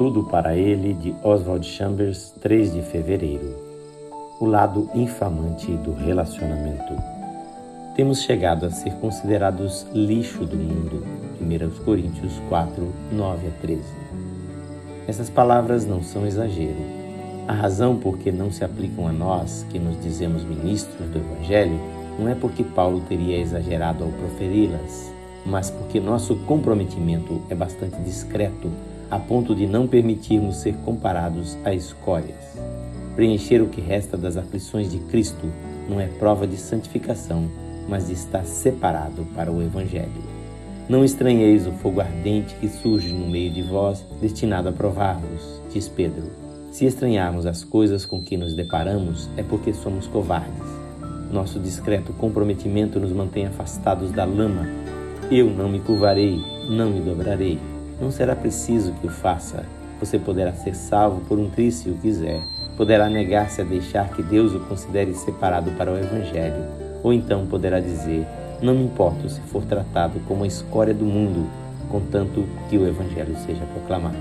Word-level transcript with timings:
Tudo 0.00 0.22
para 0.22 0.56
Ele, 0.56 0.94
de 0.94 1.14
Oswald 1.22 1.66
Chambers, 1.66 2.32
3 2.40 2.72
de 2.72 2.80
fevereiro. 2.80 3.54
O 4.40 4.46
lado 4.46 4.88
infamante 4.94 5.70
do 5.72 5.92
relacionamento. 5.92 6.94
Temos 7.94 8.22
chegado 8.22 8.64
a 8.64 8.70
ser 8.70 8.94
considerados 8.94 9.86
lixo 9.92 10.46
do 10.46 10.56
mundo. 10.56 11.04
1 11.38 11.84
Coríntios 11.84 12.32
4, 12.48 12.90
9 13.12 13.46
a 13.46 13.50
13. 13.60 13.82
Essas 15.06 15.28
palavras 15.28 15.84
não 15.84 16.02
são 16.02 16.26
exagero. 16.26 16.80
A 17.46 17.52
razão 17.52 17.94
por 17.94 18.16
que 18.16 18.32
não 18.32 18.50
se 18.50 18.64
aplicam 18.64 19.06
a 19.06 19.12
nós, 19.12 19.66
que 19.68 19.78
nos 19.78 20.02
dizemos 20.02 20.42
ministros 20.44 21.10
do 21.10 21.18
Evangelho, 21.18 21.78
não 22.18 22.26
é 22.26 22.34
porque 22.34 22.64
Paulo 22.64 23.02
teria 23.06 23.36
exagerado 23.36 24.02
ao 24.02 24.10
proferi-las, 24.12 25.12
mas 25.44 25.68
porque 25.68 26.00
nosso 26.00 26.36
comprometimento 26.46 27.42
é 27.50 27.54
bastante 27.54 28.00
discreto 28.00 28.70
a 29.10 29.18
ponto 29.18 29.54
de 29.54 29.66
não 29.66 29.86
permitirmos 29.86 30.56
ser 30.56 30.74
comparados 30.84 31.58
a 31.64 31.74
escórias. 31.74 32.58
Preencher 33.16 33.60
o 33.60 33.68
que 33.68 33.80
resta 33.80 34.16
das 34.16 34.36
aflições 34.36 34.90
de 34.90 34.98
Cristo 34.98 35.50
não 35.88 36.00
é 36.00 36.06
prova 36.06 36.46
de 36.46 36.56
santificação, 36.56 37.50
mas 37.88 38.06
de 38.06 38.12
estar 38.12 38.44
separado 38.44 39.26
para 39.34 39.50
o 39.50 39.60
Evangelho. 39.60 40.40
Não 40.88 41.04
estranheis 41.04 41.66
o 41.66 41.72
fogo 41.72 42.00
ardente 42.00 42.54
que 42.56 42.68
surge 42.68 43.12
no 43.12 43.28
meio 43.28 43.52
de 43.52 43.62
vós, 43.62 44.04
destinado 44.20 44.68
a 44.68 44.72
provar-vos, 44.72 45.60
diz 45.72 45.88
Pedro. 45.88 46.30
Se 46.70 46.84
estranharmos 46.84 47.46
as 47.46 47.64
coisas 47.64 48.04
com 48.04 48.22
que 48.22 48.36
nos 48.36 48.54
deparamos, 48.54 49.28
é 49.36 49.42
porque 49.42 49.72
somos 49.72 50.06
covardes. 50.06 50.68
Nosso 51.32 51.58
discreto 51.58 52.12
comprometimento 52.12 52.98
nos 52.98 53.12
mantém 53.12 53.46
afastados 53.46 54.10
da 54.12 54.24
lama. 54.24 54.66
Eu 55.30 55.48
não 55.48 55.68
me 55.68 55.78
curvarei, 55.80 56.40
não 56.68 56.90
me 56.90 57.00
dobrarei. 57.00 57.58
Não 58.00 58.10
será 58.10 58.34
preciso 58.34 58.92
que 58.94 59.06
o 59.06 59.10
faça. 59.10 59.64
Você 60.00 60.18
poderá 60.18 60.52
ser 60.54 60.74
salvo 60.74 61.20
por 61.26 61.38
um 61.38 61.50
triz 61.50 61.74
se 61.74 61.90
o 61.90 61.94
quiser. 61.94 62.40
Poderá 62.76 63.10
negar-se 63.10 63.60
a 63.60 63.64
deixar 63.64 64.08
que 64.08 64.22
Deus 64.22 64.54
o 64.54 64.60
considere 64.60 65.14
separado 65.14 65.70
para 65.72 65.92
o 65.92 65.98
Evangelho. 65.98 66.64
Ou 67.02 67.12
então 67.12 67.46
poderá 67.46 67.78
dizer: 67.78 68.26
Não 68.62 68.74
me 68.74 68.84
importo 68.84 69.28
se 69.28 69.40
for 69.42 69.62
tratado 69.64 70.18
como 70.26 70.44
a 70.44 70.46
escória 70.46 70.94
do 70.94 71.04
mundo, 71.04 71.46
contanto 71.90 72.46
que 72.70 72.78
o 72.78 72.86
Evangelho 72.88 73.36
seja 73.44 73.64
proclamado. 73.66 74.16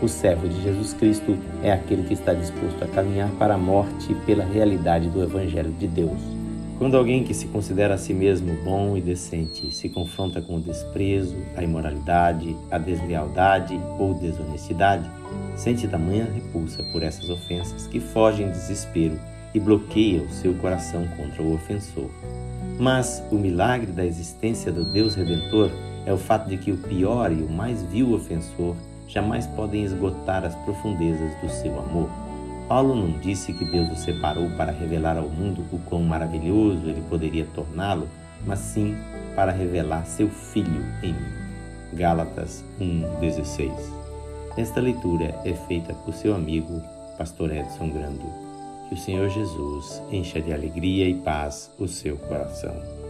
O 0.00 0.08
servo 0.08 0.48
de 0.48 0.62
Jesus 0.62 0.94
Cristo 0.94 1.36
é 1.62 1.72
aquele 1.72 2.04
que 2.04 2.14
está 2.14 2.32
disposto 2.32 2.82
a 2.82 2.88
caminhar 2.88 3.30
para 3.38 3.54
a 3.54 3.58
morte 3.58 4.14
pela 4.26 4.44
realidade 4.44 5.08
do 5.08 5.22
Evangelho 5.22 5.72
de 5.72 5.86
Deus. 5.86 6.33
Quando 6.78 6.96
alguém 6.96 7.22
que 7.22 7.32
se 7.32 7.46
considera 7.46 7.94
a 7.94 7.98
si 7.98 8.12
mesmo 8.12 8.52
bom 8.64 8.96
e 8.96 9.00
decente 9.00 9.72
se 9.72 9.88
confronta 9.88 10.42
com 10.42 10.56
o 10.56 10.60
desprezo, 10.60 11.36
a 11.56 11.62
imoralidade, 11.62 12.56
a 12.70 12.78
deslealdade 12.78 13.80
ou 13.98 14.12
desonestidade, 14.14 15.08
sente 15.56 15.86
tamanha 15.86 16.24
repulsa 16.24 16.82
por 16.92 17.02
essas 17.02 17.30
ofensas 17.30 17.86
que 17.86 18.00
foge 18.00 18.42
em 18.42 18.50
desespero 18.50 19.18
e 19.54 19.60
bloqueia 19.60 20.22
o 20.22 20.30
seu 20.30 20.52
coração 20.54 21.06
contra 21.16 21.42
o 21.42 21.54
ofensor. 21.54 22.10
Mas 22.78 23.22
o 23.30 23.36
milagre 23.36 23.92
da 23.92 24.04
existência 24.04 24.72
do 24.72 24.84
Deus 24.84 25.14
Redentor 25.14 25.70
é 26.04 26.12
o 26.12 26.18
fato 26.18 26.48
de 26.48 26.56
que 26.56 26.72
o 26.72 26.76
pior 26.76 27.30
e 27.30 27.40
o 27.40 27.48
mais 27.48 27.82
vil 27.84 28.12
ofensor 28.12 28.74
jamais 29.06 29.46
podem 29.46 29.84
esgotar 29.84 30.44
as 30.44 30.56
profundezas 30.56 31.32
do 31.40 31.48
seu 31.48 31.78
amor. 31.78 32.10
Paulo 32.68 32.94
não 32.94 33.18
disse 33.18 33.52
que 33.52 33.64
Deus 33.64 33.90
o 33.90 33.96
separou 33.96 34.48
para 34.56 34.72
revelar 34.72 35.18
ao 35.18 35.28
mundo 35.28 35.64
o 35.70 35.78
quão 35.80 36.02
maravilhoso 36.02 36.88
ele 36.88 37.02
poderia 37.10 37.46
torná-lo, 37.54 38.08
mas 38.46 38.58
sim 38.58 38.96
para 39.36 39.52
revelar 39.52 40.06
seu 40.06 40.28
Filho 40.30 40.84
em 41.02 41.12
mim. 41.12 41.44
Gálatas 41.92 42.64
1,16 42.80 43.70
Esta 44.56 44.80
leitura 44.80 45.34
é 45.44 45.52
feita 45.52 45.92
por 45.92 46.14
seu 46.14 46.34
amigo, 46.34 46.82
Pastor 47.18 47.52
Edson 47.52 47.90
Grando. 47.90 48.24
Que 48.88 48.94
o 48.94 48.98
Senhor 48.98 49.28
Jesus 49.28 50.02
encha 50.10 50.40
de 50.40 50.52
alegria 50.52 51.08
e 51.08 51.14
paz 51.14 51.70
o 51.78 51.86
seu 51.86 52.16
coração. 52.16 53.03